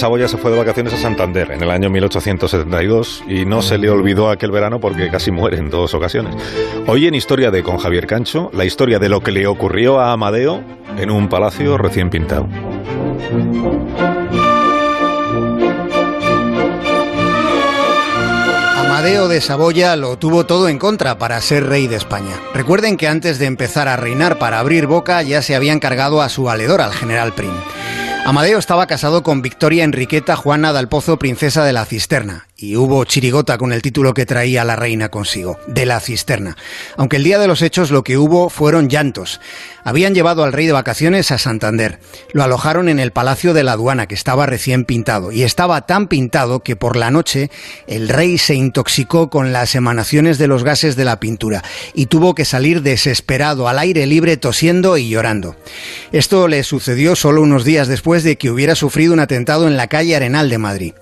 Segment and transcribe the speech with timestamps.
[0.00, 3.90] Saboya se fue de vacaciones a Santander en el año 1872 y no se le
[3.90, 6.34] olvidó aquel verano porque casi muere en dos ocasiones.
[6.86, 10.12] Hoy en Historia de con Javier Cancho, la historia de lo que le ocurrió a
[10.12, 10.62] Amadeo
[10.96, 12.48] en un palacio recién pintado.
[18.78, 22.36] Amadeo de Saboya lo tuvo todo en contra para ser rey de España.
[22.54, 26.30] Recuerden que antes de empezar a reinar para abrir boca ya se habían cargado a
[26.30, 27.52] su valedor, al general Prim.
[28.30, 33.56] Amadeo estaba casado con Victoria Enriqueta Juana Dalpozo, princesa de la Cisterna, y hubo chirigota
[33.56, 36.58] con el título que traía la reina consigo, de la cisterna.
[36.98, 39.40] Aunque el día de los hechos lo que hubo fueron llantos.
[39.82, 42.00] Habían llevado al rey de vacaciones a Santander.
[42.34, 45.32] Lo alojaron en el Palacio de la Aduana, que estaba recién pintado.
[45.32, 47.50] Y estaba tan pintado que por la noche
[47.86, 51.64] el rey se intoxicó con las emanaciones de los gases de la pintura
[51.94, 55.56] y tuvo que salir desesperado al aire libre tosiendo y llorando.
[56.12, 59.86] Esto le sucedió solo unos días después de que hubiera sufrido un atentado en la
[59.86, 60.92] calle Arenal de Madrid.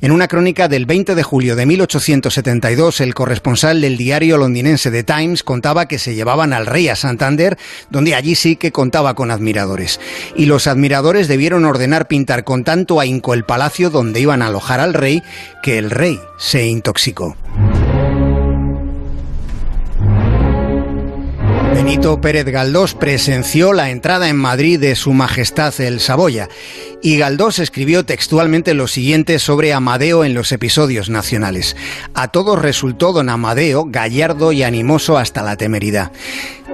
[0.00, 5.02] En una crónica del 20 de julio de 1872, el corresponsal del diario londinense The
[5.02, 7.58] Times contaba que se llevaban al rey a Santander,
[7.90, 9.98] donde allí sí que contaba con admiradores.
[10.36, 14.78] Y los admiradores debieron ordenar pintar con tanto ahínco el palacio donde iban a alojar
[14.78, 15.24] al rey,
[15.62, 17.36] que el rey se intoxicó.
[21.92, 26.48] Benito Pérez Galdós presenció la entrada en Madrid de Su Majestad el Saboya
[27.02, 31.76] y Galdós escribió textualmente lo siguiente sobre Amadeo en los episodios nacionales.
[32.14, 36.12] A todos resultó don Amadeo gallardo y animoso hasta la temeridad.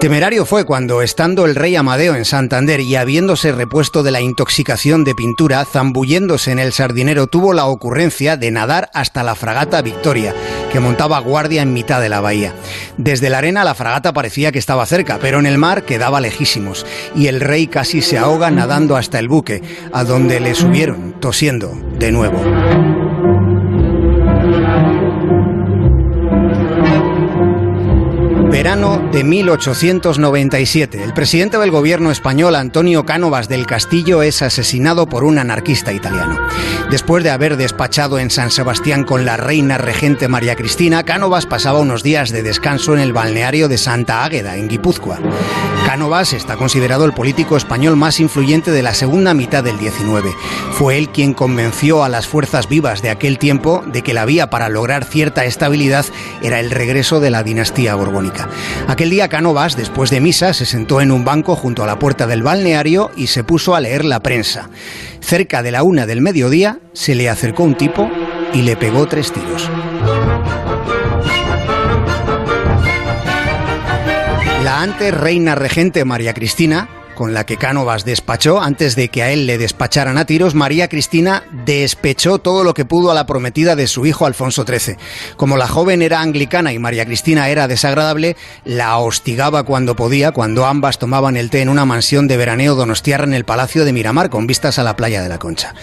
[0.01, 5.03] Temerario fue cuando, estando el rey Amadeo en Santander y habiéndose repuesto de la intoxicación
[5.03, 10.33] de pintura, zambulléndose en el sardinero, tuvo la ocurrencia de nadar hasta la fragata Victoria,
[10.73, 12.55] que montaba guardia en mitad de la bahía.
[12.97, 16.87] Desde la arena la fragata parecía que estaba cerca, pero en el mar quedaba lejísimos,
[17.17, 19.63] y el rey casi se ahoga nadando hasta el buque,
[19.93, 22.41] a donde le subieron, tosiendo, de nuevo.
[28.51, 31.03] Verano de 1897.
[31.03, 36.39] El presidente del gobierno español, Antonio Cánovas del Castillo, es asesinado por un anarquista italiano.
[36.89, 41.81] Después de haber despachado en San Sebastián con la reina regente María Cristina, Cánovas pasaba
[41.81, 45.19] unos días de descanso en el balneario de Santa Águeda, en Guipúzcoa.
[45.85, 50.35] Cánovas está considerado el político español más influyente de la segunda mitad del 19.
[50.73, 54.51] Fue él quien convenció a las fuerzas vivas de aquel tiempo de que la vía
[54.51, 56.05] para lograr cierta estabilidad
[56.43, 58.49] era el regreso de la dinastía borbónica.
[58.87, 62.27] Aquel día Cánovas, después de misa, se sentó en un banco junto a la puerta
[62.27, 64.71] del balneario y se puso a leer la prensa.
[65.21, 68.11] Cerca de la una del mediodía se le acercó un tipo
[68.53, 69.71] y le pegó tres tiros.
[74.65, 79.33] La antes reina regente María Cristina con la que Cánovas despachó, antes de que a
[79.33, 83.75] él le despacharan a tiros, María Cristina despechó todo lo que pudo a la prometida
[83.75, 84.97] de su hijo Alfonso XIII.
[85.37, 90.65] Como la joven era anglicana y María Cristina era desagradable, la hostigaba cuando podía, cuando
[90.65, 94.31] ambas tomaban el té en una mansión de veraneo donostiarra en el Palacio de Miramar,
[94.31, 95.75] con vistas a la playa de la Concha.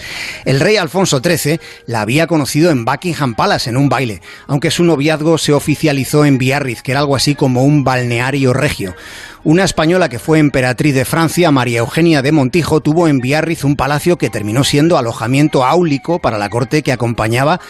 [0.46, 4.84] El rey Alfonso XIII la había conocido en Buckingham Palace, en un baile, aunque su
[4.84, 8.96] noviazgo se oficializó en Biarritz, que era algo así como un balneario regio.
[9.46, 13.76] Una española que fue emperatriz de Francia, María Eugenia de Montijo, tuvo en Biarritz un
[13.76, 17.60] palacio que terminó siendo alojamiento áulico para la corte que acompañaba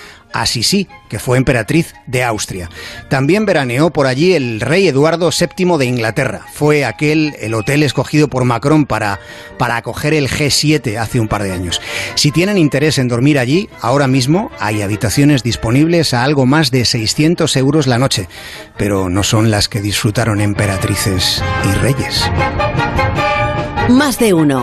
[0.41, 2.69] a Sisi, que fue emperatriz de Austria.
[3.09, 6.43] También veraneó por allí el rey Eduardo VII de Inglaterra.
[6.53, 9.19] Fue aquel el hotel escogido por Macron para,
[9.59, 11.81] para acoger el G7 hace un par de años.
[12.15, 16.85] Si tienen interés en dormir allí, ahora mismo hay habitaciones disponibles a algo más de
[16.85, 18.29] 600 euros la noche,
[18.77, 22.31] pero no son las que disfrutaron emperatrices y reyes.
[23.89, 24.55] Más de uno.